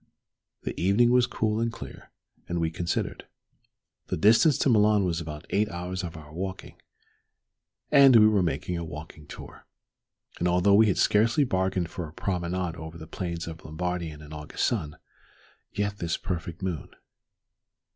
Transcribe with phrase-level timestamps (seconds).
[0.63, 2.09] The evening was cool and clear,
[2.49, 3.27] and we considered.
[4.07, 6.81] The distance to Milan was but eight hours of our walking,
[7.91, 9.67] and we were making a walking tour.
[10.39, 14.23] And although we had scarcely bargained for a promenade over the plains of Lombardy in
[14.23, 14.97] an August sun
[15.71, 16.89] yet this perfect moon?